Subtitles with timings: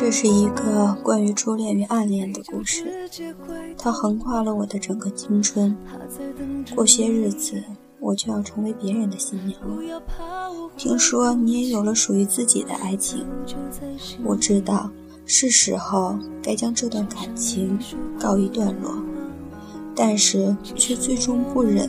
[0.00, 2.86] 这是一个关于初恋与暗恋的故事，
[3.76, 5.76] 它横跨了我的整个青春。
[6.74, 7.62] 过些日子，
[7.98, 10.70] 我就要成为别人的新娘了。
[10.78, 13.26] 听说你也有了属于自己的爱情，
[14.24, 14.90] 我知道
[15.26, 17.78] 是时候该将这段感情
[18.18, 18.94] 告一段落，
[19.94, 21.86] 但是却最终不忍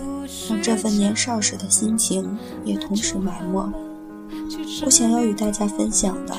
[0.50, 3.72] 让这份年少时的心情也同时埋没。
[4.86, 6.36] 我想要与大家分享的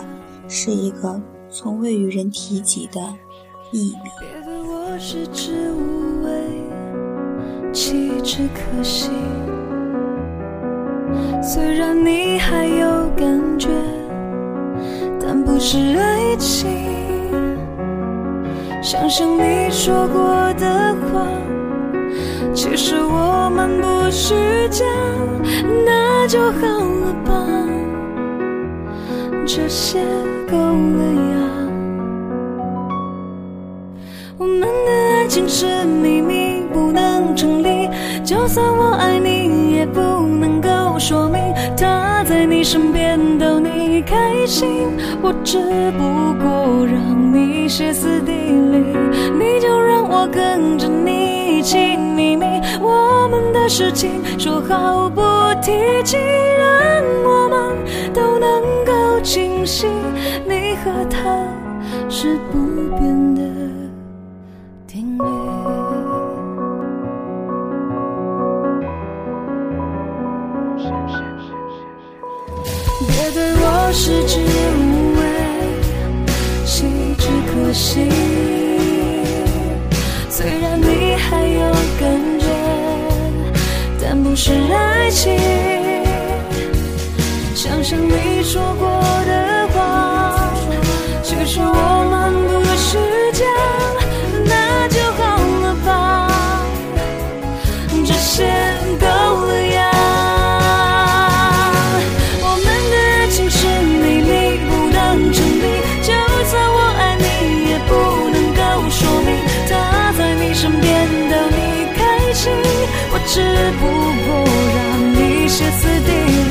[0.46, 1.18] 是一个。
[1.54, 2.98] 从未与人提及的
[3.70, 4.10] 秘密。
[4.18, 6.30] 别对我食之无味，
[7.74, 9.10] 弃之可惜。
[11.42, 13.68] 虽然你还有感觉，
[15.20, 16.70] 但不是爱情。
[18.80, 21.28] 想想你说过的话，
[22.54, 24.34] 其实我们不虚
[24.70, 24.86] 假，
[25.84, 27.46] 那就好了吧。
[29.44, 30.00] 这些
[30.50, 31.41] 够了呀。
[35.32, 37.88] 情是秘密，不能成立。
[38.22, 41.40] 就算我爱你，也不能够说明
[41.74, 44.88] 他在你身边逗你开心。
[45.22, 45.56] 我只
[45.92, 48.84] 不过让你歇斯底里，
[49.38, 52.44] 你就让我跟着你一起秘密。
[52.78, 55.22] 我们的事情说好不
[55.62, 55.72] 提
[56.04, 56.18] 起，
[56.58, 59.86] 让我们都能够清晰。
[60.46, 61.42] 你和他
[62.10, 62.58] 是不
[62.98, 63.61] 变的。
[64.86, 65.22] 定律
[73.08, 74.38] 别对我食之
[74.78, 74.80] 无
[75.16, 75.20] 味，
[76.66, 76.74] 弃
[77.16, 78.08] 之可惜。
[80.28, 81.60] 虽然你还有
[81.98, 82.02] 感
[82.38, 82.46] 觉，
[84.00, 85.38] 但不是爱情。
[87.54, 88.88] 想想你说过
[113.12, 113.40] 我只
[113.78, 113.82] 不
[114.26, 114.44] 过
[114.76, 114.80] 让
[115.14, 116.41] 你歇斯底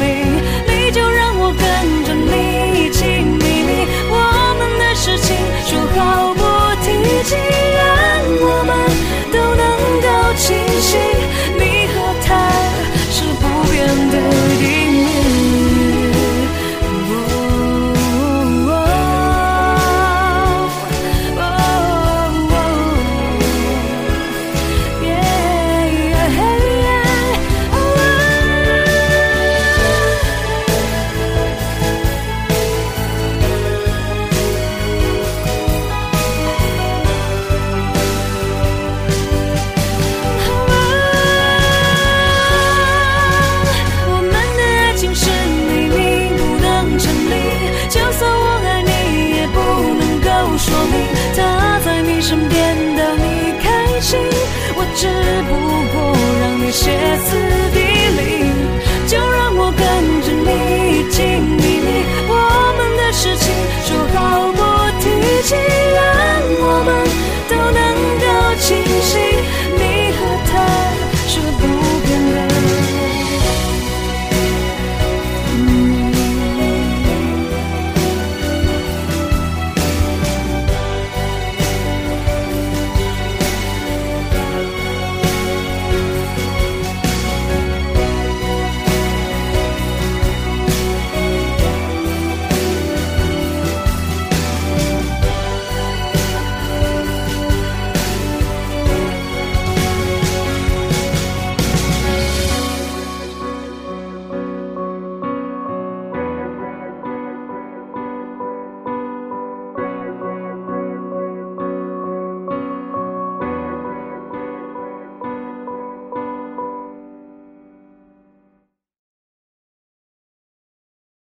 [56.71, 56.89] 血
[57.25, 57.50] 似。